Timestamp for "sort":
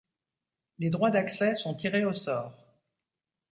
2.13-2.57